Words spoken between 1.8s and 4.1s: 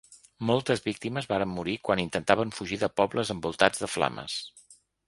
quan intentaven fugir de pobles envoltats de